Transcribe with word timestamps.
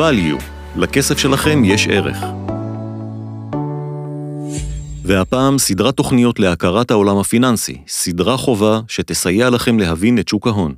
value. 0.00 0.42
לכסף 0.76 1.18
שלכם 1.18 1.64
יש 1.64 1.88
ערך. 1.88 2.16
והפעם 5.04 5.58
סדרת 5.58 5.96
תוכניות 5.96 6.38
להכרת 6.38 6.90
העולם 6.90 7.16
הפיננסי, 7.18 7.78
סדרה 7.88 8.36
חובה 8.36 8.80
שתסייע 8.88 9.50
לכם 9.50 9.78
להבין 9.78 10.18
את 10.18 10.28
שוק 10.28 10.46
ההון. 10.46 10.74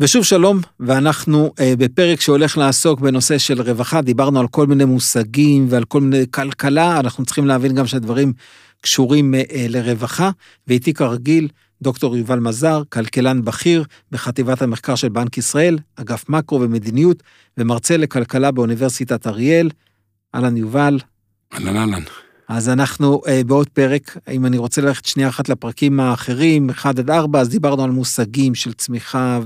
ושוב 0.00 0.24
שלום, 0.24 0.60
ואנחנו 0.80 1.52
אה, 1.60 1.74
בפרק 1.78 2.20
שהולך 2.20 2.58
לעסוק 2.58 3.00
בנושא 3.00 3.38
של 3.38 3.62
רווחה, 3.62 4.02
דיברנו 4.02 4.40
על 4.40 4.48
כל 4.48 4.66
מיני 4.66 4.84
מושגים 4.84 5.66
ועל 5.70 5.84
כל 5.84 6.00
מיני 6.00 6.24
כלכלה, 6.30 7.00
אנחנו 7.00 7.24
צריכים 7.24 7.46
להבין 7.46 7.74
גם 7.74 7.86
שהדברים 7.86 8.32
קשורים 8.80 9.34
אה, 9.34 9.42
אה, 9.52 9.66
לרווחה, 9.68 10.30
ואיתי 10.68 10.94
כרגיל 10.94 11.48
דוקטור 11.82 12.16
יובל 12.16 12.38
מזר, 12.38 12.82
כלכלן 12.88 13.44
בכיר 13.44 13.84
בחטיבת 14.10 14.62
המחקר 14.62 14.94
של 14.94 15.08
בנק 15.08 15.38
ישראל, 15.38 15.78
אגף 15.96 16.28
מקרו 16.28 16.60
ומדיניות, 16.60 17.22
ומרצה 17.58 17.96
לכלכלה 17.96 18.50
באוניברסיטת 18.50 19.26
אריאל. 19.26 19.70
אהלן 20.34 20.56
יובל. 20.56 20.98
אהלן 21.52 21.76
אהלן. 21.76 22.02
אז 22.48 22.68
אנחנו 22.68 23.22
אה, 23.28 23.42
בעוד 23.46 23.68
פרק, 23.68 24.16
אם 24.30 24.46
אני 24.46 24.58
רוצה 24.58 24.80
ללכת 24.80 25.04
שנייה 25.04 25.28
אחת 25.28 25.48
לפרקים 25.48 26.00
האחרים, 26.00 26.70
1 26.70 26.98
עד 26.98 27.10
4, 27.10 27.40
אז 27.40 27.48
דיברנו 27.48 27.84
על 27.84 27.90
מושגים 27.90 28.54
של 28.54 28.72
צמיחה 28.72 29.40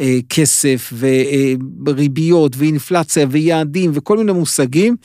וכסף 0.00 0.92
אה, 1.02 1.54
וריביות 1.86 2.54
אה, 2.54 2.60
ואינפלציה 2.60 3.26
ויעדים 3.30 3.90
וכל 3.94 4.18
מיני 4.18 4.32
מושגים. 4.32 4.96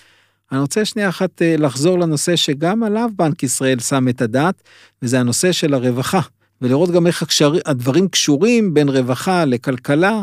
אני 0.52 0.60
רוצה 0.60 0.86
שנייה 0.86 1.10
אחת 1.10 1.42
אה, 1.42 1.56
לחזור 1.58 2.00
לנושא 2.00 2.36
שגם 2.36 2.84
עליו 2.84 3.10
בנק 3.16 3.44
ישראל 3.44 3.80
שם 3.80 4.08
את 4.10 4.22
הדעת, 4.22 4.64
וזה 5.02 5.20
הנושא 5.20 5.52
של 5.52 5.74
הרווחה, 5.74 6.22
ולראות 6.62 6.92
גם 6.92 7.08
איך 7.08 7.22
הקשר... 7.22 7.54
הדברים 7.66 8.08
קשורים 8.08 8.74
בין 8.74 8.90
רווחה 8.90 9.46
לכלכלה. 9.46 10.22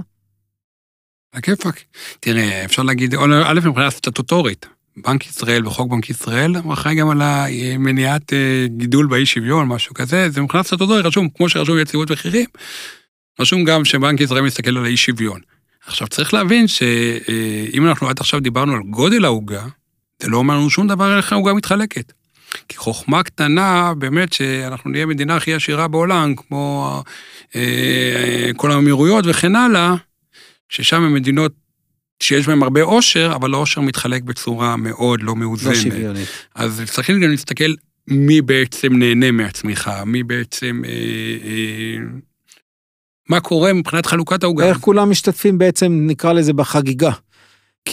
הכיפאק. 1.34 1.84
תראה, 2.20 2.64
אפשר 2.64 2.82
להגיד, 2.82 3.14
א', 3.14 3.60
מבחינה 3.64 3.90
סטטוטורית, 3.90 4.66
בנק 4.96 5.26
ישראל 5.26 5.66
וחוק 5.66 5.90
בנק 5.90 6.10
ישראל, 6.10 6.52
אחראי 6.72 6.94
גם 6.94 7.10
על 7.10 7.22
מניעת 7.78 8.32
אה, 8.32 8.66
גידול 8.76 9.06
באי 9.06 9.26
שוויון, 9.26 9.68
משהו 9.68 9.94
כזה, 9.94 10.30
זה 10.30 10.40
מבחינת 10.40 10.66
סטטוטורית 10.66 11.06
רשום, 11.06 11.28
כמו 11.28 11.48
שרשום 11.48 11.78
יציבות 11.78 12.10
מחירים, 12.10 12.46
רשום 13.40 13.64
גם 13.64 13.84
שבנק 13.84 14.20
ישראל 14.20 14.42
מסתכל 14.42 14.76
על 14.76 14.84
האי 14.84 14.96
שוויון. 14.96 15.40
עכשיו, 15.86 16.08
צריך 16.08 16.34
להבין 16.34 16.68
שאם 16.68 17.84
אה, 17.84 17.88
אנחנו 17.88 18.08
עד 18.08 18.20
עכשיו 18.20 18.40
דיברנו 18.40 18.72
על 18.74 18.82
גודל 18.82 19.24
העוגה, 19.24 19.66
זה 20.22 20.28
לא 20.28 20.36
אומר 20.36 20.54
לנו 20.54 20.70
שום 20.70 20.88
דבר 20.88 21.04
על 21.04 21.16
איך 21.16 21.32
העוגה 21.32 21.54
מתחלקת. 21.54 22.12
כי 22.68 22.76
חוכמה 22.76 23.22
קטנה, 23.22 23.92
באמת 23.98 24.32
שאנחנו 24.32 24.90
נהיה 24.90 25.06
מדינה 25.06 25.36
הכי 25.36 25.54
עשירה 25.54 25.88
בעולם, 25.88 26.34
כמו 26.36 27.02
אה, 27.56 28.50
כל 28.56 28.72
האמירויות 28.72 29.24
וכן 29.28 29.56
הלאה, 29.56 29.94
ששם 30.68 31.02
הם 31.02 31.14
מדינות 31.14 31.52
שיש 32.22 32.46
בהן 32.46 32.62
הרבה 32.62 32.82
עושר, 32.82 33.32
אבל 33.34 33.54
העושר 33.54 33.80
מתחלק 33.80 34.22
בצורה 34.22 34.76
מאוד 34.76 35.22
לא 35.22 35.36
מאוזנת. 35.36 35.74
לא 35.74 35.80
שוויונית. 35.80 36.28
אז 36.54 36.82
צריכים 36.86 37.20
גם 37.20 37.30
להסתכל 37.30 37.74
מי 38.08 38.42
בעצם 38.42 38.96
נהנה 38.96 39.30
מהצמיחה, 39.30 40.04
מי 40.04 40.22
בעצם... 40.22 40.82
אה, 40.86 40.90
אה, 41.44 41.96
מה 43.28 43.40
קורה 43.40 43.72
מבחינת 43.72 44.06
חלוקת 44.06 44.42
העוגה. 44.42 44.64
איך 44.64 44.78
כולם 44.78 45.10
משתתפים 45.10 45.58
בעצם, 45.58 45.98
נקרא 46.06 46.32
לזה, 46.32 46.52
בחגיגה. 46.52 47.10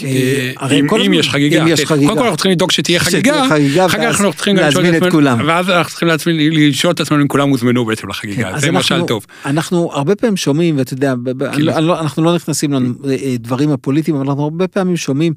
אה, 0.04 1.06
אם 1.06 1.14
יש 1.14 1.30
חגיגה, 1.30 1.66
כן. 1.66 1.86
חגיגה, 1.86 2.08
קודם 2.08 2.18
כל 2.18 2.24
אנחנו 2.24 2.38
צריכים 2.38 2.52
לדאוג 2.52 2.72
שתהיה 2.72 3.00
חגיגה, 3.00 3.46
אחר 3.86 3.98
כך 3.98 4.04
אנחנו 4.04 4.34
צריכים 4.34 4.56
להזמין 4.56 4.96
את 4.96 5.12
כולם. 5.12 5.40
ואז 5.48 5.70
אנחנו 5.70 6.18
צריכים 6.18 6.38
לשאול 6.52 6.94
את 6.94 7.00
עצמנו 7.00 7.22
אם 7.22 7.28
כולם 7.28 7.50
הוזמנו 7.50 7.86
בעצם 7.86 8.08
לחגיגה, 8.08 8.52
כן, 8.52 8.60
זה 8.60 8.72
משל 8.72 9.02
טוב. 9.02 9.26
אנחנו 9.46 9.92
הרבה 9.94 10.16
פעמים 10.16 10.38
שומעים, 10.38 10.78
ואתה 10.78 10.94
יודע, 10.94 11.14
לא- 11.58 11.80
לא- 11.80 12.00
אנחנו 12.00 12.24
לא 12.24 12.36
נכנסים 12.36 12.74
לדברים 13.04 13.72
הפוליטיים, 13.72 14.18
אבל 14.18 14.28
אנחנו 14.28 14.44
הרבה 14.44 14.68
פעמים 14.68 14.98
שומעים 14.98 15.34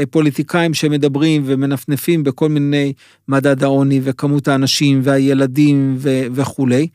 אה, 0.00 0.06
פוליטיקאים 0.06 0.74
שמדברים 0.74 1.42
ומנפנפים 1.46 2.22
בכל 2.22 2.48
מיני 2.48 2.92
מדד 3.28 3.64
העוני 3.64 4.00
וכמות 4.04 4.48
האנשים 4.48 5.00
והילדים 5.04 5.96
וכולי. 6.34 6.86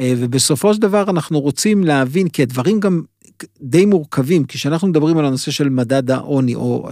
אה, 0.00 0.12
ובסופו 0.18 0.74
של 0.74 0.80
דבר 0.80 1.04
אנחנו 1.10 1.40
רוצים 1.40 1.84
להבין, 1.84 2.28
כי 2.28 2.42
הדברים 2.42 2.80
גם 2.80 3.02
די 3.60 3.86
מורכבים, 3.86 4.44
כי 4.44 4.58
כשאנחנו 4.58 4.88
מדברים 4.88 5.18
על 5.18 5.24
הנושא 5.24 5.50
של 5.50 5.68
מדד 5.68 6.10
העוני, 6.10 6.54
או 6.54 6.88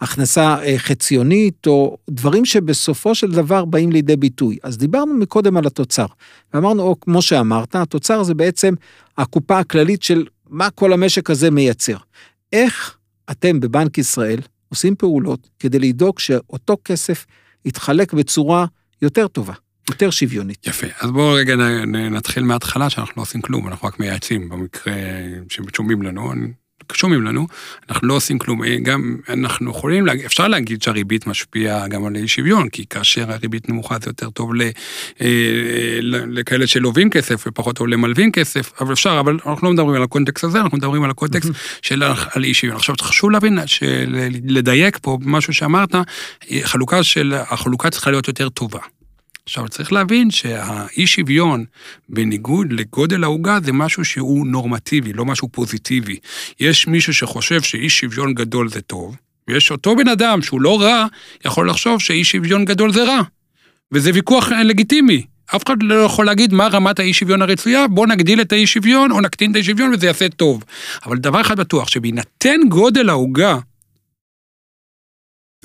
הכנסה 0.00 0.62
אה, 0.62 0.78
חציונית, 0.78 1.66
או 1.66 1.96
דברים 2.10 2.44
שבסופו 2.44 3.14
של 3.14 3.30
דבר 3.30 3.64
באים 3.64 3.92
לידי 3.92 4.16
ביטוי. 4.16 4.58
אז 4.62 4.78
דיברנו 4.78 5.14
מקודם 5.14 5.56
על 5.56 5.66
התוצר, 5.66 6.06
ואמרנו, 6.54 6.82
או 6.82 7.00
כמו 7.00 7.22
שאמרת, 7.22 7.76
התוצר 7.76 8.22
זה 8.22 8.34
בעצם 8.34 8.74
הקופה 9.18 9.58
הכללית 9.58 10.02
של 10.02 10.26
מה 10.48 10.70
כל 10.70 10.92
המשק 10.92 11.30
הזה 11.30 11.50
מייצר. 11.50 11.96
איך 12.52 12.96
אתם 13.30 13.60
בבנק 13.60 13.98
ישראל 13.98 14.40
עושים 14.68 14.94
פעולות 14.94 15.48
כדי 15.58 15.78
לדאוג 15.78 16.18
שאותו 16.18 16.76
כסף 16.84 17.26
יתחלק 17.64 18.12
בצורה 18.12 18.66
יותר 19.02 19.28
טובה? 19.28 19.54
יותר 19.90 20.10
שוויונית. 20.10 20.66
יפה, 20.66 20.86
אז 21.00 21.10
בואו 21.10 21.34
רגע 21.34 21.56
נתחיל 21.86 22.44
מההתחלה 22.44 22.90
שאנחנו 22.90 23.12
לא 23.16 23.22
עושים 23.22 23.40
כלום, 23.40 23.68
אנחנו 23.68 23.88
רק 23.88 24.00
מייעצים 24.00 24.48
במקרה 24.48 24.94
ששומעים 25.48 26.02
לנו, 26.02 26.32
שומעים 26.92 27.22
לנו, 27.22 27.46
אנחנו 27.90 28.08
לא 28.08 28.14
עושים 28.14 28.38
כלום, 28.38 28.60
גם 28.82 29.16
אנחנו 29.28 29.70
יכולים, 29.70 30.08
אפשר 30.26 30.48
להגיד 30.48 30.82
שהריבית 30.82 31.26
משפיעה 31.26 31.88
גם 31.88 32.04
על 32.04 32.16
אי 32.16 32.28
שוויון, 32.28 32.68
כי 32.68 32.84
כאשר 32.90 33.32
הריבית 33.32 33.68
נמוכה 33.68 33.96
זה 34.02 34.10
יותר 34.10 34.30
טוב 34.30 34.50
אה, 35.20 35.98
לכאלה 36.26 36.66
שלווים 36.66 37.10
כסף 37.10 37.44
ופחות 37.46 37.76
טוב 37.76 37.86
למלווים 37.86 38.32
כסף, 38.32 38.72
אבל 38.80 38.92
אפשר, 38.92 39.20
אבל 39.20 39.38
אנחנו 39.46 39.66
לא 39.68 39.72
מדברים 39.72 39.96
על 39.96 40.02
הקונטקסט 40.02 40.44
הזה, 40.44 40.60
אנחנו 40.60 40.78
מדברים 40.78 41.02
על 41.02 41.10
הקונטקסט 41.10 41.50
של 41.86 42.02
על 42.02 42.44
אי 42.44 42.54
שוויון. 42.54 42.76
עכשיו 42.76 42.94
חשוב 43.00 43.30
להבין, 43.30 43.58
לדייק 44.44 44.98
פה 45.02 45.18
משהו 45.22 45.54
שאמרת, 45.54 45.94
חלוקה 46.62 47.02
של, 47.02 47.34
החלוקה 47.34 47.90
צריכה 47.90 48.10
להיות 48.10 48.28
יותר 48.28 48.48
טובה. 48.48 48.80
עכשיו, 49.46 49.68
צריך 49.68 49.92
להבין 49.92 50.30
שהאי 50.30 51.06
שוויון, 51.06 51.64
בניגוד 52.08 52.72
לגודל 52.72 53.24
העוגה, 53.24 53.58
זה 53.64 53.72
משהו 53.72 54.04
שהוא 54.04 54.46
נורמטיבי, 54.46 55.12
לא 55.12 55.24
משהו 55.24 55.48
פוזיטיבי. 55.48 56.16
יש 56.60 56.86
מישהו 56.86 57.14
שחושב 57.14 57.62
שאי 57.62 57.88
שוויון 57.88 58.34
גדול 58.34 58.68
זה 58.68 58.80
טוב, 58.80 59.16
ויש 59.48 59.70
אותו 59.70 59.96
בן 59.96 60.08
אדם 60.08 60.42
שהוא 60.42 60.60
לא 60.60 60.80
רע, 60.80 61.06
יכול 61.44 61.70
לחשוב 61.70 62.00
שאי 62.00 62.24
שוויון 62.24 62.64
גדול 62.64 62.92
זה 62.92 63.04
רע. 63.04 63.20
וזה 63.92 64.10
ויכוח 64.14 64.48
לגיטימי. 64.48 65.22
אף 65.56 65.64
אחד 65.66 65.82
לא 65.82 65.94
יכול 65.94 66.26
להגיד 66.26 66.52
מה 66.52 66.68
רמת 66.68 66.98
האי 66.98 67.12
שוויון 67.12 67.42
הרצויה, 67.42 67.88
בוא 67.88 68.06
נגדיל 68.06 68.40
את 68.40 68.52
האי 68.52 68.66
שוויון 68.66 69.12
או 69.12 69.20
נקטין 69.20 69.50
את 69.50 69.56
האי 69.56 69.64
שוויון 69.64 69.94
וזה 69.94 70.06
יעשה 70.06 70.28
טוב. 70.28 70.64
אבל 71.06 71.16
דבר 71.16 71.40
אחד 71.40 71.60
בטוח, 71.60 71.88
שבהינתן 71.88 72.60
גודל 72.68 73.08
העוגה, 73.08 73.58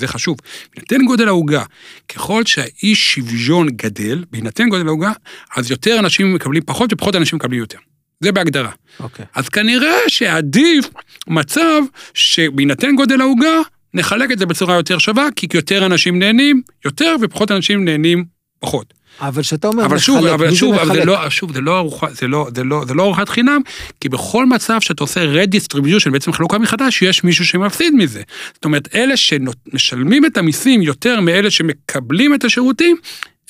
זה 0.01 0.07
חשוב. 0.07 0.38
בהינתן 0.75 1.06
גודל 1.06 1.28
העוגה, 1.28 1.63
ככל 2.09 2.45
שהאי 2.45 2.95
שוויון 2.95 3.69
גדל, 3.69 4.23
בהינתן 4.31 4.69
גודל 4.69 4.88
העוגה, 4.88 5.12
אז 5.56 5.72
יותר 5.72 6.00
אנשים 6.00 6.34
מקבלים 6.34 6.63
פחות 6.66 6.94
ופחות 6.94 7.16
אנשים 7.16 7.35
מקבלים 7.38 7.59
יותר. 7.59 7.78
זה 8.19 8.31
בהגדרה. 8.31 8.72
אוקיי. 9.00 9.25
אז 9.35 9.50
כנראה 9.50 9.97
שעדיף 10.07 10.85
מצב 11.28 11.81
שבהינתן 12.13 12.95
גודל 12.95 13.22
העוגה, 13.22 13.61
נחלק 13.94 14.31
את 14.31 14.40
זה 14.40 14.45
בצורה 14.45 14.75
יותר 14.75 14.97
שווה, 14.97 15.28
כי 15.35 15.47
יותר 15.53 15.85
אנשים 15.85 16.19
נהנים 16.19 16.61
יותר 16.85 17.16
ופחות 17.22 17.51
אנשים 17.51 17.85
נהנים 17.85 18.25
פחות. 18.59 18.94
אבל 19.19 19.41
כשאתה 19.41 19.67
אומר 19.67 19.85
אבל 19.85 19.95
מחלק, 19.95 20.05
שוב, 20.05 20.25
אבל 20.25 20.49
מי 20.49 20.55
שוב, 20.55 20.75
זה 20.75 20.81
אבל 20.81 20.94
זה 20.94 20.94
מחלק? 20.94 21.05
לא, 21.05 21.29
שוב, 21.29 21.53
זה 21.53 21.61
לא 21.61 21.77
ארוחה, 21.77 22.07
זה 22.13 22.27
לא, 22.27 22.47
זה 22.55 22.63
לא, 22.63 22.83
זה 22.88 22.94
לא 22.94 23.03
ארוחת 23.03 23.29
חינם, 23.29 23.61
כי 23.99 24.09
בכל 24.09 24.45
מצב 24.45 24.77
שאתה 24.81 25.03
עושה 25.03 25.22
redistribution, 25.44 26.09
בעצם 26.11 26.31
חלוקה 26.31 26.57
מחדש, 26.57 27.01
יש 27.01 27.23
מישהו 27.23 27.45
שמפסיד 27.45 27.94
מזה. 27.95 28.22
זאת 28.53 28.66
אומרת, 28.66 28.95
אלה 28.95 29.17
שמשלמים 29.17 30.25
את 30.25 30.38
המיסים 30.38 30.81
יותר 30.81 31.22
מאלה 31.22 31.51
שמקבלים 31.51 32.33
את 32.35 32.44
השירותים, 32.44 32.97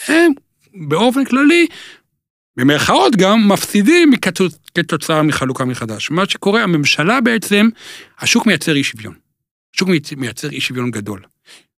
הם 0.07 0.31
באופן 0.73 1.25
כללי, 1.25 1.67
במרכאות 2.57 3.15
גם, 3.15 3.47
מפסידים 3.47 4.11
כתוצאה 4.73 5.23
מחלוקה 5.23 5.65
מחדש. 5.65 6.11
מה 6.11 6.23
שקורה, 6.29 6.63
הממשלה 6.63 7.21
בעצם, 7.21 7.69
השוק 8.19 8.45
מייצר 8.45 8.75
אי 8.75 8.83
שוויון. 8.83 9.13
השוק 9.75 9.89
מייצר 10.17 10.49
אי 10.49 10.61
שוויון 10.61 10.91
גדול. 10.91 11.21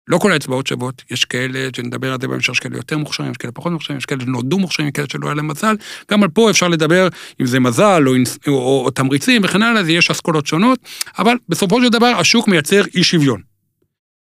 לא 0.07 0.17
כל 0.17 0.31
האצבעות 0.31 0.67
שוות, 0.67 1.01
יש 1.11 1.25
כאלה, 1.25 1.67
שנדבר 1.75 2.13
על 2.13 2.21
זה 2.21 2.27
בהמשך, 2.27 2.51
יש 2.51 2.59
כאלה 2.59 2.77
יותר 2.77 2.97
מוכשרים, 2.97 3.31
יש 3.31 3.37
כאלה 3.37 3.51
פחות 3.51 3.71
מוכשרים, 3.71 3.97
יש 3.97 4.05
כאלה 4.05 4.21
שנולדו 4.21 4.59
מוכשרים, 4.59 4.87
יש 4.87 4.93
כאלה 4.93 5.07
שלא 5.11 5.25
היה 5.27 5.35
להם 5.35 5.47
מזל, 5.47 5.75
גם 6.11 6.23
על 6.23 6.29
פה 6.29 6.49
אפשר 6.49 6.67
לדבר 6.67 7.07
אם 7.41 7.45
זה 7.45 7.59
מזל 7.59 8.03
או, 8.07 8.13
או, 8.47 8.53
או, 8.53 8.81
או 8.85 8.89
תמריצים 8.89 9.41
וכן 9.45 9.61
הלאה, 9.61 9.91
יש 9.91 10.11
אסכולות 10.11 10.47
שונות, 10.47 10.79
אבל 11.19 11.37
בסופו 11.49 11.81
של 11.81 11.89
דבר 11.89 12.07
השוק 12.19 12.47
מייצר 12.47 12.81
אי 12.95 13.03
שוויון. 13.03 13.41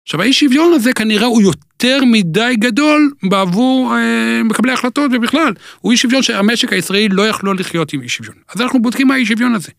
עכשיו 0.04 0.22
האי 0.22 0.34
שוויון 0.34 0.74
הזה 0.74 0.94
כנראה 0.94 1.26
הוא 1.26 1.42
יותר 1.42 2.00
מדי 2.06 2.56
גדול 2.60 3.12
בעבור 3.24 3.96
אה, 3.96 4.44
מקבלי 4.44 4.72
החלטות 4.72 5.12
ובכלל, 5.14 5.54
הוא 5.82 5.92
אי 5.92 5.98
שוויון 5.98 6.24
שהמשק 6.24 6.74
הישראלי 6.74 7.10
לא 7.10 7.28
יכלו 7.28 7.54
לחיות 7.54 7.94
עם 7.94 8.02
אי 8.02 8.10
שוויון. 8.10 8.36
אז 8.56 8.62
אנחנו 8.62 8.82
בודקים 8.82 9.08
מה 9.08 9.14
האי 9.14 9.26
שוויון 9.26 9.56
הזה. 9.56 9.72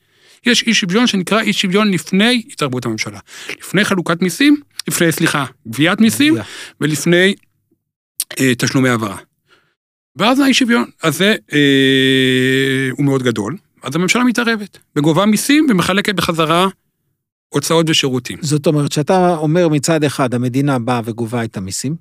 יש 0.46 0.62
אי 0.62 0.74
שוויון 0.74 1.06
שנקרא 1.06 1.40
אי 1.40 1.52
שוויון 1.52 1.90
לפני 1.90 2.42
התערבות 2.52 2.86
הממשלה. 2.86 3.18
לפני 3.58 3.84
חלוקת 3.84 4.22
מיסים, 4.22 4.56
לפני, 4.88 5.12
סליחה, 5.12 5.44
גביית 5.68 6.00
מיסים. 6.00 6.34
ולפני 6.80 7.34
אה, 8.40 8.54
תשלומי 8.54 8.88
העברה. 8.88 9.16
ואז 10.16 10.40
האי 10.40 10.54
שוויון 10.54 10.84
הזה 11.02 11.34
אה, 11.52 12.88
הוא 12.90 13.04
מאוד 13.04 13.22
גדול, 13.22 13.56
אז 13.82 13.96
הממשלה 13.96 14.24
מתערבת, 14.24 14.78
וגובה 14.96 15.26
מיסים 15.26 15.66
ומחלקת 15.70 16.14
בחזרה 16.14 16.68
הוצאות 17.48 17.90
ושירותים. 17.90 18.38
זאת 18.42 18.66
אומרת, 18.66 18.92
שאתה 18.92 19.36
אומר 19.36 19.68
מצד 19.68 20.04
אחד, 20.04 20.34
המדינה 20.34 20.78
באה 20.78 21.00
וגובה 21.04 21.44
את 21.44 21.56
המיסים, 21.56 21.96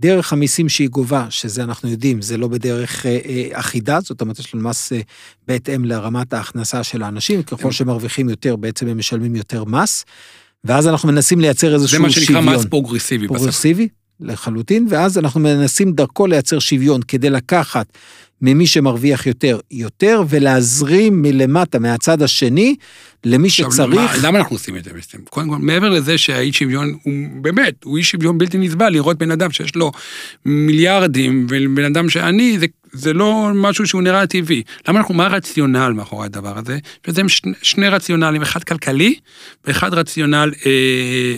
דרך 0.00 0.32
המיסים 0.32 0.68
שהיא 0.68 0.88
גובה, 0.88 1.26
שזה 1.30 1.62
אנחנו 1.62 1.88
יודעים, 1.88 2.22
זה 2.22 2.36
לא 2.36 2.48
בדרך 2.48 3.06
אה, 3.06 3.18
אה, 3.26 3.48
אחידה, 3.52 3.98
זאת 4.00 4.20
אומרת, 4.20 4.38
יש 4.38 4.54
לנו 4.54 4.68
מס 4.68 4.92
אה, 4.92 5.00
בהתאם 5.48 5.84
לרמת 5.84 6.32
ההכנסה 6.32 6.82
של 6.82 7.02
האנשים, 7.02 7.42
ככל 7.42 7.72
שמרוויחים 7.72 8.28
יותר, 8.28 8.56
בעצם 8.56 8.88
הם 8.88 8.98
משלמים 8.98 9.36
יותר 9.36 9.64
מס, 9.64 10.04
ואז 10.64 10.88
אנחנו 10.88 11.08
מנסים 11.08 11.40
לייצר 11.40 11.74
איזשהו 11.74 12.10
זה 12.10 12.10
שוויון. 12.10 12.38
מה 12.38 12.44
שנקרא 12.44 12.56
מס 12.56 12.64
פרוגרסיבי. 12.70 13.28
פרוגרסיבי, 13.28 13.88
לחלוטין, 14.20 14.86
ואז 14.90 15.18
אנחנו 15.18 15.40
מנסים 15.40 15.92
דרכו 15.92 16.26
לייצר 16.26 16.58
שוויון 16.58 17.02
כדי 17.02 17.30
לקחת 17.30 17.86
ממי 18.42 18.66
שמרוויח 18.66 19.26
יותר, 19.26 19.58
יותר, 19.70 20.22
ולהזרים 20.28 21.22
מלמטה, 21.22 21.78
מהצד 21.78 22.22
השני, 22.22 22.76
למי 23.24 23.48
עכשיו, 23.48 23.72
שצריך. 23.72 23.94
למה, 23.94 24.28
למה 24.28 24.38
אנחנו 24.38 24.56
עושים 24.56 24.76
את 24.76 24.84
זה 24.84 24.90
בעצם? 24.92 25.18
קודם 25.30 25.48
כל, 25.48 25.56
מעבר 25.56 25.90
לזה 25.90 26.18
שהאי 26.18 26.52
שוויון 26.52 26.94
הוא 27.02 27.12
באמת, 27.40 27.74
הוא 27.84 27.98
אי 27.98 28.02
שוויון 28.02 28.38
בלתי 28.38 28.58
נסבל, 28.58 28.88
לראות 28.88 29.18
בן 29.18 29.30
אדם 29.30 29.50
שיש 29.50 29.76
לו 29.76 29.92
מיליארדים, 30.44 31.46
ובן 31.50 31.84
אדם 31.84 32.10
שעני, 32.10 32.58
זה, 32.58 32.66
זה 32.92 33.12
לא 33.12 33.50
משהו 33.54 33.86
שהוא 33.86 34.02
נראה 34.02 34.26
טבעי. 34.26 34.62
למה 34.88 34.98
אנחנו, 34.98 35.14
מה 35.14 35.26
הרציונל 35.26 35.92
מאחורי 35.96 36.26
הדבר 36.26 36.58
הזה? 36.58 36.78
הם 37.06 37.28
שני, 37.28 37.52
שני 37.62 37.88
רציונלים, 37.88 38.42
אחד 38.42 38.64
כלכלי, 38.64 39.14
ואחד 39.64 39.94
רציונל 39.94 40.52
אה, 40.66 40.70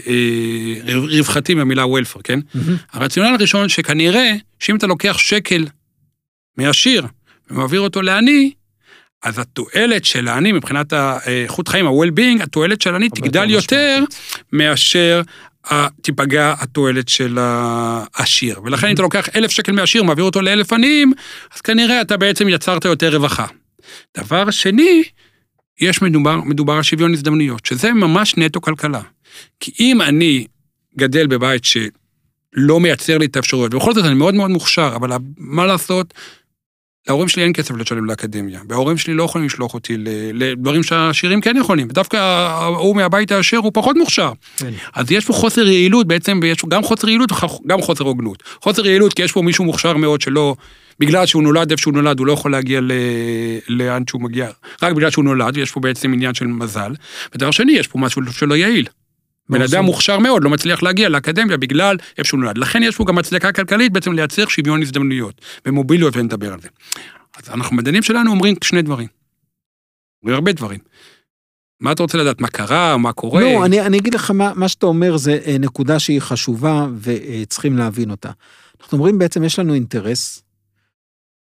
אה, 0.06 0.94
רווחתי 0.94 1.54
מהמילה 1.54 1.86
וולפר, 1.86 2.20
כן? 2.24 2.40
מהמם. 2.54 2.76
הרציונל 2.92 3.34
הראשון 3.34 3.68
שכנראה, 3.68 4.32
שאם 4.58 4.76
אתה 4.76 4.86
לוקח 4.86 5.18
שקל 5.18 5.66
מעשיר 6.56 7.06
ומעביר 7.50 7.80
אותו 7.80 8.02
לעני, 8.02 8.52
אז 9.22 9.38
התועלת 9.38 10.04
של 10.04 10.28
העני 10.28 10.52
מבחינת 10.52 10.92
האיכות 10.92 11.68
חיים, 11.68 11.86
ה-well-being, 11.86 12.42
התועלת 12.42 12.80
של 12.80 12.92
העני 12.92 13.08
תגדל 13.08 13.50
יותר 13.50 13.96
משמעותית. 13.96 14.50
מאשר 14.52 15.22
תיפגע 16.02 16.54
התועלת 16.58 17.08
של 17.08 17.38
העשיר. 17.40 18.60
ולכן 18.64 18.86
אם 18.86 18.94
אתה 18.94 19.02
לוקח 19.02 19.28
אלף 19.36 19.50
שקל 19.50 19.72
מעשיר, 19.72 20.02
מעביר 20.02 20.24
אותו 20.24 20.42
לאלף 20.42 20.72
עניים, 20.72 21.12
אז 21.54 21.60
כנראה 21.60 22.00
אתה 22.00 22.16
בעצם 22.16 22.48
יצרת 22.48 22.84
יותר 22.84 23.16
רווחה. 23.16 23.46
דבר 24.16 24.50
שני, 24.50 25.02
יש 25.80 26.02
מדובר, 26.02 26.36
מדובר 26.36 26.72
על 26.72 26.82
שוויון 26.82 27.12
הזדמנויות, 27.12 27.66
שזה 27.66 27.92
ממש 27.92 28.36
נטו 28.36 28.60
כלכלה. 28.60 29.00
כי 29.60 29.72
אם 29.80 30.02
אני 30.02 30.46
גדל 30.98 31.26
בבית 31.26 31.62
שלא 31.64 32.80
מייצר 32.80 33.18
לי 33.18 33.26
את 33.26 33.36
האפשרויות, 33.36 33.74
ובכל 33.74 33.94
זאת 33.94 34.04
אני 34.04 34.14
מאוד 34.14 34.34
מאוד 34.34 34.50
מוכשר, 34.50 34.92
אבל 34.96 35.10
מה 35.36 35.66
לעשות, 35.66 36.14
להורים 37.08 37.28
שלי 37.28 37.42
אין 37.42 37.52
כסף 37.52 37.74
לשלם 37.74 38.04
לאקדמיה, 38.04 38.60
וההורים 38.68 38.96
שלי 38.96 39.14
לא 39.14 39.22
יכולים 39.22 39.46
לשלוח 39.46 39.74
אותי 39.74 39.94
לדברים 40.34 40.82
שהעשירים 40.82 41.40
כן 41.40 41.56
יכולים, 41.56 41.86
ודווקא 41.90 42.16
ההוא 42.16 42.96
מהבית 42.96 43.32
העשיר 43.32 43.58
הוא 43.58 43.70
פחות 43.74 43.96
מוכשר. 43.96 44.32
כן. 44.56 44.70
אז 44.94 45.12
יש 45.12 45.24
פה 45.24 45.32
חוסר 45.32 45.66
יעילות 45.66 46.06
בעצם, 46.06 46.40
ויש 46.42 46.58
גם 46.68 46.82
חוסר 46.82 47.08
יעילות 47.08 47.32
וגם 47.32 47.82
חוסר 47.82 48.04
הוגנות. 48.04 48.42
חוסר 48.62 48.86
יעילות 48.86 49.14
כי 49.14 49.22
יש 49.22 49.32
פה 49.32 49.42
מישהו 49.42 49.64
מוכשר 49.64 49.96
מאוד 49.96 50.20
שלא, 50.20 50.54
בגלל 50.98 51.26
שהוא 51.26 51.42
נולד 51.42 51.70
איפה 51.70 51.82
שהוא 51.82 51.94
נולד, 51.94 52.18
הוא 52.18 52.26
לא 52.26 52.32
יכול 52.32 52.52
להגיע 52.52 52.80
ל... 52.80 52.92
לאן 53.68 54.02
שהוא 54.10 54.22
מגיע, 54.22 54.48
רק 54.82 54.92
בגלל 54.92 55.10
שהוא 55.10 55.24
נולד, 55.24 55.56
ויש 55.56 55.70
פה 55.70 55.80
בעצם 55.80 56.12
עניין 56.12 56.34
של 56.34 56.46
מזל. 56.46 56.92
ודבר 57.34 57.50
שני, 57.50 57.72
יש 57.72 57.86
פה 57.86 57.98
משהו 57.98 58.32
שלא 58.32 58.54
יעיל. 58.54 58.86
בן 59.50 59.58
ברור. 59.58 59.70
אדם 59.74 59.84
מוכשר 59.84 60.18
מאוד, 60.18 60.44
לא 60.44 60.50
מצליח 60.50 60.82
להגיע 60.82 61.08
לאקדמיה 61.08 61.56
בגלל 61.56 61.96
איפה 62.18 62.28
שהוא 62.28 62.40
נולד. 62.40 62.58
לכן 62.58 62.82
יש 62.82 62.96
פה 62.96 63.04
גם 63.04 63.18
הצדקה 63.18 63.52
כלכלית 63.52 63.92
בעצם 63.92 64.12
לייצר 64.12 64.48
שוויון 64.48 64.82
הזדמנויות, 64.82 65.40
ומוביליות, 65.66 66.16
ונדבר 66.16 66.52
על 66.52 66.60
זה. 66.60 66.68
אז 67.36 67.50
אנחנו, 67.54 67.76
מדענים 67.76 68.02
שלנו 68.02 68.30
אומרים 68.30 68.54
שני 68.64 68.82
דברים. 68.82 69.08
אומרים 70.22 70.34
הרבה 70.34 70.52
דברים. 70.52 70.78
מה 71.80 71.92
אתה 71.92 72.02
רוצה 72.02 72.18
לדעת? 72.18 72.40
מה 72.40 72.48
קרה? 72.48 72.96
מה 72.96 73.12
קורה? 73.12 73.40
לא, 73.40 73.64
אני, 73.64 73.80
אני 73.80 73.98
אגיד 73.98 74.14
לך 74.14 74.30
מה, 74.30 74.52
מה 74.54 74.68
שאתה 74.68 74.86
אומר 74.86 75.16
זה 75.16 75.38
אה, 75.46 75.56
נקודה 75.58 75.98
שהיא 75.98 76.20
חשובה 76.20 76.86
וצריכים 77.00 77.78
להבין 77.78 78.10
אותה. 78.10 78.30
אנחנו 78.80 78.98
אומרים 78.98 79.18
בעצם 79.18 79.44
יש 79.44 79.58
לנו 79.58 79.74
אינטרס 79.74 80.42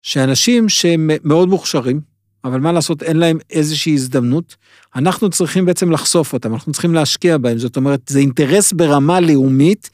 שאנשים 0.01 0.69
שהם 0.69 1.09
מאוד 1.23 1.49
מוכשרים, 1.49 2.01
אבל 2.47 2.59
מה 2.59 2.71
לעשות, 2.71 3.03
אין 3.03 3.17
להם 3.17 3.37
איזושהי 3.49 3.93
הזדמנות, 3.93 4.55
אנחנו 4.95 5.29
צריכים 5.29 5.65
בעצם 5.65 5.91
לחשוף 5.91 6.33
אותם, 6.33 6.53
אנחנו 6.53 6.71
צריכים 6.71 6.93
להשקיע 6.93 7.37
בהם. 7.37 7.57
זאת 7.57 7.77
אומרת, 7.77 7.99
זה 8.07 8.19
אינטרס 8.19 8.73
ברמה 8.73 9.19
לאומית, 9.19 9.89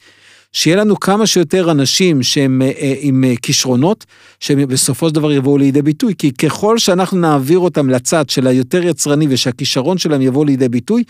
שיהיה 0.52 0.76
לנו 0.76 1.00
כמה 1.00 1.26
שיותר 1.26 1.70
אנשים 1.70 2.22
שהם 2.22 2.62
אה, 2.62 2.72
אה, 2.80 2.94
עם 2.98 3.24
אה, 3.24 3.32
כישרונות, 3.42 4.04
שהם 4.40 4.68
בסופו 4.68 5.08
של 5.08 5.14
דבר 5.14 5.32
יבואו 5.32 5.58
לידי 5.58 5.82
ביטוי, 5.82 6.14
כי 6.18 6.32
ככל 6.32 6.78
שאנחנו 6.78 7.18
נעביר 7.18 7.58
אותם 7.58 7.90
לצד 7.90 8.30
של 8.30 8.46
היותר 8.46 8.84
יצרני 8.84 9.26
ושהכישרון 9.30 9.98
שלהם 9.98 10.22
יבוא 10.22 10.46
לידי 10.46 10.68
ביטוי, 10.68 11.04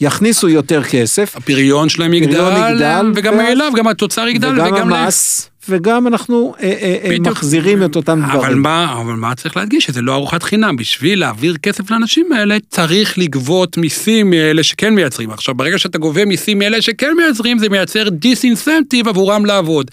יכניסו 0.00 0.48
יותר 0.48 0.82
כסף, 0.84 1.36
הפריון 1.36 1.88
שלהם 1.88 2.14
יגדל, 2.14 2.52
יגדל, 2.70 3.12
וגם 3.14 3.34
ואז- 3.34 3.42
מאליו, 3.42 3.72
גם 3.76 3.88
התוצר 3.88 4.28
יגדל, 4.28 4.52
וגם 4.52 4.72
וגם... 4.74 4.92
המס, 4.92 5.50
וגם 5.68 6.06
אנחנו 6.06 6.54
אה, 6.60 6.64
אה, 6.82 6.96
אה, 7.04 7.08
בדיוק. 7.10 7.26
מחזירים 7.28 7.84
את 7.84 7.96
אותם 7.96 8.22
אבל 8.24 8.38
דברים. 8.38 8.62
מה, 8.62 8.92
אבל 8.92 9.12
מה 9.12 9.34
צריך 9.34 9.56
להדגיש? 9.56 9.84
שזה 9.84 10.02
לא 10.02 10.14
ארוחת 10.14 10.42
חינם. 10.42 10.76
בשביל 10.76 11.20
להעביר 11.20 11.56
כסף 11.62 11.90
לאנשים 11.90 12.32
האלה, 12.32 12.56
צריך 12.70 13.18
לגבות 13.18 13.78
מיסים 13.78 14.30
מאלה 14.30 14.62
שכן 14.62 14.94
מייצרים. 14.94 15.30
עכשיו, 15.30 15.54
ברגע 15.54 15.78
שאתה 15.78 15.98
גובה 15.98 16.24
מיסים 16.24 16.58
מאלה 16.58 16.82
שכן 16.82 17.12
מייצרים, 17.16 17.58
זה 17.58 17.68
מייצר 17.68 18.08
דיסאינסנטיב 18.08 19.08
עבורם 19.08 19.44
לעבוד. 19.46 19.90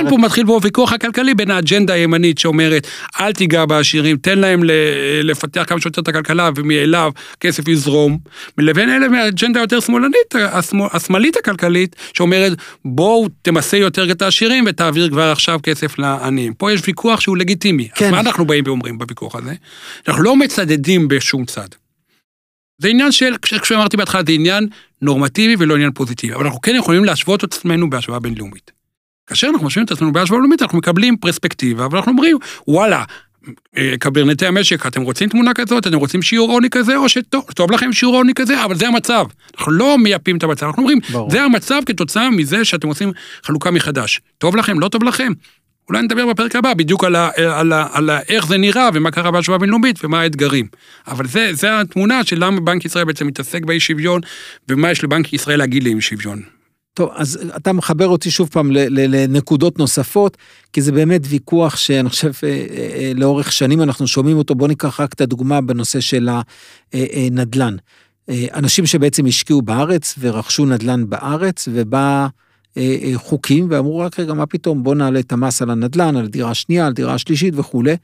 אומרת- 0.00 0.10
פה 0.10 0.26
מתחיל 0.26 0.46
פה 0.46 0.52
הוויכוח 0.52 0.92
הכלכלי 0.92 1.34
בין 1.34 1.50
האג'נדה 1.50 1.94
הימנית 1.94 2.38
שאומרת, 2.38 2.86
אל 3.20 3.32
תיגע 3.32 3.64
בעשירים, 3.64 4.16
תן 4.16 4.38
להם 4.38 4.60
לפתח 5.22 5.64
כמה 5.66 5.80
שיותר 5.80 6.00
את 6.02 6.08
הכלכלה, 6.08 6.50
ומאליו 6.56 7.10
כסף 7.40 7.68
יזרום, 7.68 8.18
לבין 8.58 8.88
אלה 8.90 9.08
מהאג'נדה 9.08 9.60
היותר 9.60 9.80
שמאלנית, 9.80 10.14
השמאל- 10.34 10.88
השמאלית 10.92 11.36
הכלכלית, 11.36 11.96
שאומרת, 12.14 12.52
בואו 12.84 13.26
תמסה 13.42 13.76
יותר 13.76 14.10
את 14.10 14.22
העשירים 14.22 14.64
ותעביר 14.66 15.08
כבר 15.14 15.32
עכשיו 15.32 15.60
כסף 15.62 15.98
לעניים. 15.98 16.54
פה 16.54 16.72
יש 16.72 16.80
ויכוח 16.86 17.20
שהוא 17.20 17.36
לגיטימי. 17.36 17.88
כן. 17.94 18.04
אז 18.06 18.10
מה 18.10 18.20
אנחנו 18.20 18.44
באים 18.46 18.64
ואומרים 18.66 18.98
בוויכוח 18.98 19.34
הזה? 19.36 19.54
אנחנו 20.08 20.22
לא 20.22 20.36
מצדדים 20.36 21.08
בשום 21.08 21.44
צד. 21.44 21.68
זה 22.78 22.88
עניין 22.88 23.12
של, 23.12 23.34
כש- 23.42 23.54
כפי 23.54 23.66
שאמרתי 23.68 23.96
בהתחלה, 23.96 24.22
זה 24.26 24.32
עניין 24.32 24.68
נורמטיבי 25.02 25.54
ולא 25.58 25.74
עניין 25.74 25.92
פוזיטיבי, 25.92 26.34
אבל 26.34 26.44
אנחנו 26.44 26.60
כן 26.60 26.74
יכולים 26.76 27.04
להשוות 27.04 27.44
את 27.44 27.52
עצמנו 27.52 27.90
בהשוואה 27.90 28.18
בינלאומית. 28.18 28.70
כאשר 29.26 29.46
אנחנו 29.46 29.66
משווים 29.66 29.86
את 29.86 29.90
עצמנו 29.92 30.12
בהשוואה 30.12 30.38
בינלאומית, 30.40 30.62
אנחנו 30.62 30.78
מקבלים 30.78 31.16
פרספקטיבה, 31.16 31.86
ואנחנו 31.90 32.12
אומרים, 32.12 32.38
וואלה, 32.68 33.04
קברניטי 33.98 34.46
המשק, 34.46 34.86
אתם 34.86 35.02
רוצים 35.02 35.28
תמונה 35.28 35.54
כזאת, 35.54 35.86
אתם 35.86 35.96
רוצים 35.96 36.22
שיעור 36.22 36.52
עוני 36.52 36.70
כזה, 36.70 36.96
או 36.96 37.08
שטוב 37.08 37.44
טוב 37.54 37.70
לכם 37.70 37.92
שיעור 37.92 38.16
עוני 38.16 38.34
כזה, 38.34 38.64
אבל 38.64 38.76
זה 38.76 38.88
המצב. 38.88 39.24
אנחנו 39.58 39.72
לא 39.72 39.98
מייפים 39.98 40.36
את 40.36 40.42
המצב, 40.42 40.66
אנחנו 40.66 40.82
אומרים, 40.82 40.98
ברור. 41.12 41.30
זה 41.30 41.42
המצב 41.42 41.80
כתוצאה 41.86 42.30
מזה 42.30 42.64
שאתם 42.64 42.88
עושים 42.88 43.12
חלוקה 43.42 43.70
מחדש. 43.70 44.20
טוב 44.38 44.56
לכם, 44.56 44.80
לא 44.80 44.88
טוב 44.88 45.04
לכם? 45.04 45.32
אולי 45.88 46.02
נדבר 46.02 46.26
בפרק 46.26 46.56
הבא 46.56 46.74
בדיוק 46.74 47.04
על, 47.04 47.16
ה, 47.16 47.30
על, 47.36 47.72
ה, 47.72 47.86
על 47.92 48.10
ה, 48.10 48.20
איך 48.28 48.46
זה 48.46 48.58
נראה 48.58 48.88
ומה 48.94 49.10
קרה 49.10 49.30
בהשוואה 49.30 49.58
בינלאומית 49.58 50.04
ומה 50.04 50.20
האתגרים. 50.20 50.66
אבל 51.06 51.26
זה, 51.26 51.50
זה 51.52 51.80
התמונה 51.80 52.24
של 52.24 52.44
למה 52.44 52.60
בנק 52.60 52.84
ישראל 52.84 53.04
בעצם 53.04 53.26
מתעסק 53.26 53.64
באי 53.64 53.80
שוויון 53.80 54.20
ומה 54.68 54.90
יש 54.90 55.04
לבנק 55.04 55.32
ישראל 55.32 55.58
להגיד 55.58 55.84
לאי 55.84 56.00
שוויון. 56.00 56.53
טוב, 56.94 57.10
אז 57.14 57.38
אתה 57.56 57.72
מחבר 57.72 58.08
אותי 58.08 58.30
שוב 58.30 58.48
פעם 58.52 58.70
לנקודות 58.70 59.78
נוספות, 59.78 60.36
כי 60.72 60.82
זה 60.82 60.92
באמת 60.92 61.20
ויכוח 61.24 61.76
שאני 61.76 62.08
חושב 62.08 62.32
אה, 62.44 62.48
אה, 62.48 63.12
לאורך 63.14 63.52
שנים 63.52 63.82
אנחנו 63.82 64.06
שומעים 64.06 64.38
אותו. 64.38 64.54
בוא 64.54 64.68
ניקח 64.68 65.00
רק 65.00 65.12
את 65.12 65.20
הדוגמה 65.20 65.60
בנושא 65.60 66.00
של 66.00 66.28
הנדל"ן. 66.92 67.76
אה, 68.28 68.46
אנשים 68.54 68.86
שבעצם 68.86 69.26
השקיעו 69.26 69.62
בארץ 69.62 70.14
ורכשו 70.18 70.66
נדל"ן 70.66 71.10
בארץ, 71.10 71.68
ובא 71.72 72.26
חוקים 73.14 73.66
ואמרו 73.70 73.98
רק 73.98 74.20
רגע, 74.20 74.34
מה 74.34 74.46
פתאום, 74.46 74.82
בוא 74.82 74.94
נעלה 74.94 75.20
את 75.20 75.32
המס 75.32 75.62
על 75.62 75.70
הנדל"ן, 75.70 76.16
על 76.16 76.26
דירה 76.26 76.54
שנייה, 76.54 76.86
על 76.86 76.92
דירה 76.92 77.18
שלישית 77.18 77.54
וכולי. 77.56 77.96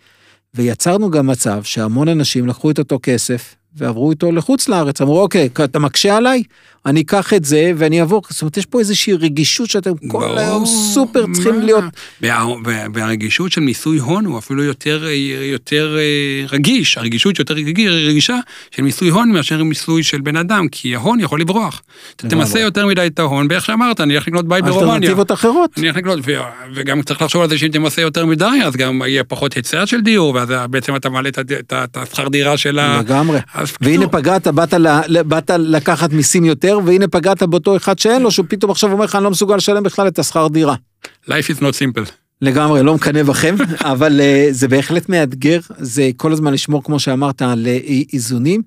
ויצרנו 0.55 1.11
גם 1.11 1.27
מצב 1.27 1.63
שהמון 1.63 2.09
אנשים 2.09 2.47
לקחו 2.47 2.71
את 2.71 2.79
אותו 2.79 2.99
כסף 3.03 3.55
ועברו 3.77 4.11
איתו 4.11 4.33
לחוץ 4.33 4.69
לארץ, 4.69 5.01
אמרו 5.01 5.21
אוקיי, 5.23 5.49
אתה 5.65 5.79
מקשה 5.79 6.17
עליי, 6.17 6.43
אני 6.87 7.01
אקח 7.01 7.35
את 7.35 7.45
זה 7.45 7.73
ואני 7.77 8.01
אעבור, 8.01 8.23
זאת 8.31 8.43
אומרת 8.43 8.57
יש 8.57 8.67
פה 8.67 8.79
איזושהי 8.81 9.13
רגישות 9.13 9.71
שאתם 9.71 9.91
כל 9.97 10.07
ברור, 10.09 10.39
היום 10.39 10.67
סופר 10.67 11.25
צריכים 11.33 11.59
מה? 11.59 11.65
להיות, 11.65 11.85
וה, 12.23 12.45
וה, 12.65 12.85
והרגישות 12.95 13.53
של 13.53 13.61
מיסוי 13.61 13.99
הון 13.99 14.25
הוא 14.25 14.39
אפילו 14.39 14.63
יותר, 14.65 15.07
יותר 15.53 15.97
אה, 15.99 16.47
רגיש, 16.53 16.99
הרגישות 16.99 17.39
יותר 17.39 17.55
רגיש- 17.55 17.91
רגישה 18.09 18.37
של 18.71 18.83
מיסוי 18.83 19.09
הון 19.09 19.33
מאשר 19.33 19.65
מיסוי 19.65 20.03
של 20.03 20.21
בן 20.21 20.37
אדם, 20.37 20.69
כי 20.69 20.95
ההון 20.97 21.21
יכול 21.21 21.41
לברוח. 21.41 21.83
אתה. 22.17 22.29
תמסה 22.29 22.61
יותר 22.61 22.87
מדי 22.87 23.07
את 23.07 23.19
ההון, 23.19 23.47
ואיך 23.51 23.65
שאמרת, 23.65 24.01
אני 24.01 24.15
אלך 24.17 24.29
לקנות 24.29 24.49
בית 24.49 24.65
ברומניה. 24.65 24.95
אלטרנטיבות 24.95 25.33
אחרות. 25.33 25.71
אני 25.79 25.87
הולך 25.87 25.97
לקנות, 25.97 26.19
ו- 26.25 26.33
וגם 26.75 27.03
צריך 27.03 27.23
לחשוב 27.23 27.43
על 27.43 27.49
זה 27.49 27.59
שאם 27.59 27.69
תמסה 27.69 28.03
יותר 28.03 28.27
מדי, 28.27 28.45
אז 28.65 28.77
גם 28.77 29.03
יהיה 29.07 29.25
פחות 29.25 29.55
היצע 29.55 29.87
של 29.87 30.01
דיור, 30.01 30.35
ואז 30.35 30.49
בעצם 30.71 30.97
אתה 30.97 31.09
מעלה 31.11 31.29
את 31.75 31.97
השכר 31.97 32.29
דירה 32.29 32.57
של 32.57 32.79
ה... 32.79 32.99
לגמרי. 33.01 33.39
והנה 33.81 34.09
פגעת, 34.09 34.47
באת, 34.47 34.75
ל- 34.75 35.23
באת 35.23 35.51
לקחת 35.59 36.13
מיסים 36.13 36.45
יותר, 36.45 36.79
והנה 36.85 37.09
פגעת 37.09 37.43
באותו 37.43 37.77
אחד 37.77 37.99
שאין 37.99 38.23
לו, 38.23 38.31
שהוא 38.31 38.47
פתאום 38.49 38.71
עכשיו 38.71 38.93
אומר 38.93 39.05
לך, 39.05 39.15
אני 39.15 39.25
לא 39.25 39.31
מסוגל 39.31 39.57
לשלם 39.57 39.83
בכלל 39.83 40.09
את 40.09 40.19
השכר 40.19 40.49
דירה. 40.49 40.75
life 41.29 41.51
is 41.57 41.61
not 41.61 41.75
simple. 41.79 42.11
לגמרי, 42.43 42.83
לא 42.83 42.95
מקנא 42.95 43.23
בכם, 43.23 43.55
אבל 43.93 44.21
אה, 44.21 44.49
זה 44.51 44.69
בהחלט 44.69 45.09
מאתגר, 45.09 45.61
זה 45.79 46.11
כל 46.17 46.33
הזמן 46.33 46.53
לשמור, 46.53 46.85
כמו 46.85 47.01
שאמרת, 47.01 47.43
על 47.43 47.67
אה, 47.67 47.79
איזונים. 48.13 48.63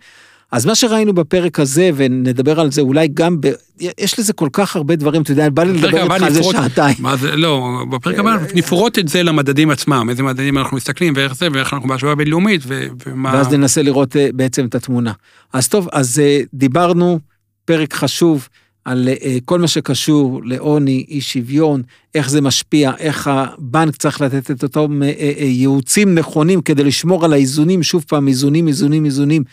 אז 0.54 0.66
מה 0.66 0.76
שראינו 0.76 1.14
בפרק 1.14 1.60
הזה, 1.60 1.90
ונדבר 1.96 2.60
על 2.60 2.72
זה 2.72 2.82
אולי 2.82 3.08
גם, 3.14 3.42
ב... 3.42 3.48
יש 3.80 4.20
לזה 4.20 4.34
כל 4.34 4.50
כך 4.54 4.76
הרבה 4.76 4.96
דברים, 4.96 5.22
אתה 5.22 5.32
יודע, 5.32 5.50
בא 5.50 5.64
לי 5.64 5.74
לדבר 5.74 6.04
איתך 6.04 6.24
על 6.24 6.34
זה 6.34 6.44
שעתיים. 6.44 6.96
מה 7.00 7.18
זה, 7.18 7.36
לא, 7.36 7.78
בפרק 7.90 8.20
הבא 8.20 8.38
נפרוט 8.56 9.00
את 9.00 9.08
זה 9.08 9.24
למדדים 9.24 9.70
עצמם, 9.70 10.08
איזה 10.10 10.24
מדדים 10.24 10.58
אנחנו 10.58 10.78
מסתכלים, 10.78 11.14
ואיך 11.16 11.36
זה, 11.36 11.48
ואיך 11.54 11.74
אנחנו 11.74 11.90
בהשוואה 11.90 12.16
בינלאומית, 12.16 12.62
ומה... 12.68 13.32
ואז 13.34 13.54
ננסה 13.54 13.82
לראות 13.82 14.16
אה, 14.16 14.30
בעצם 14.34 14.66
את 14.66 14.76
התמונה. 14.76 15.12
אז 15.54 15.68
טוב, 15.68 15.88
אז 15.92 16.20
אה, 16.20 16.42
דיברנו, 16.54 17.20
פרק 17.66 17.94
חשוב. 17.94 18.48
על 18.86 19.10
אה, 19.10 19.38
כל 19.46 19.60
מה 19.60 19.68
שקשור 19.68 20.42
לעוני, 20.46 21.06
אי 21.10 21.22
שוויון, 21.22 21.82
איך 22.16 22.30
זה 22.30 22.42
משפיע, 22.42 22.92
איך 23.00 23.28
הבנק 23.28 23.96
צריך 23.96 24.22
לתת 24.22 24.52
את 24.52 24.64
אותם 24.64 25.02
ייעוצים 25.40 26.16
נכונים 26.16 26.62
כדי 26.62 26.84
לשמור 26.84 27.26
על 27.26 27.34
האיזונים, 27.34 27.84
שוב 27.84 28.06
פעם, 28.08 28.28
איזונים, 28.28 28.68
איזונים, 28.68 29.06
איזונים 29.06 29.44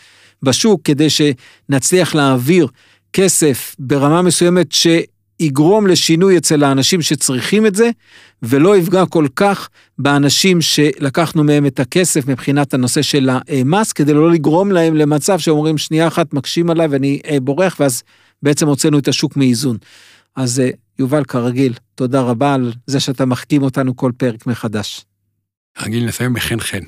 בשוק, 0.43 0.81
כדי 0.83 1.07
שנצליח 1.09 2.15
להעביר 2.15 2.67
כסף 3.13 3.75
ברמה 3.79 4.21
מסוימת 4.21 4.67
שיגרום 4.71 5.87
לשינוי 5.87 6.37
אצל 6.37 6.63
האנשים 6.63 7.01
שצריכים 7.01 7.65
את 7.65 7.75
זה, 7.75 7.89
ולא 8.43 8.77
יפגע 8.77 9.05
כל 9.05 9.27
כך 9.35 9.69
באנשים 9.97 10.61
שלקחנו 10.61 11.43
מהם 11.43 11.65
את 11.65 11.79
הכסף 11.79 12.27
מבחינת 12.27 12.73
הנושא 12.73 13.01
של 13.01 13.29
המס, 13.29 13.93
כדי 13.93 14.13
לא 14.13 14.31
לגרום 14.31 14.71
להם 14.71 14.95
למצב 14.95 15.39
שאומרים, 15.39 15.77
שנייה 15.77 16.07
אחת 16.07 16.33
מקשים 16.33 16.69
עליי 16.69 16.87
ואני 16.87 17.21
בורח, 17.41 17.77
ואז 17.79 18.03
בעצם 18.43 18.67
הוצאנו 18.67 18.99
את 18.99 19.07
השוק 19.07 19.37
מאיזון. 19.37 19.77
אז 20.35 20.61
יובל, 20.99 21.23
כרגיל, 21.23 21.73
תודה 21.95 22.21
רבה 22.21 22.53
על 22.53 22.73
זה 22.87 22.99
שאתה 22.99 23.25
מחכים 23.25 23.63
אותנו 23.63 23.95
כל 23.95 24.11
פרק 24.17 24.47
מחדש. 24.47 25.05
רגיל 25.81 26.05
נסיים 26.05 26.33
בחן 26.33 26.59
חן. 26.59 26.83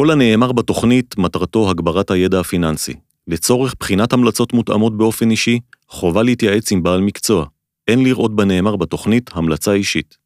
כל 0.00 0.10
הנאמר 0.10 0.52
בתוכנית 0.52 1.18
מטרתו 1.18 1.70
הגברת 1.70 2.10
הידע 2.10 2.40
הפיננסי. 2.40 2.94
לצורך 3.26 3.74
בחינת 3.80 4.12
המלצות 4.12 4.52
מותאמות 4.52 4.96
באופן 4.96 5.30
אישי, 5.30 5.60
חובה 5.88 6.22
להתייעץ 6.22 6.72
עם 6.72 6.82
בעל 6.82 7.00
מקצוע. 7.00 7.46
אין 7.88 8.04
לראות 8.04 8.36
בנאמר 8.36 8.76
בתוכנית 8.76 9.30
המלצה 9.34 9.72
אישית. 9.72 10.16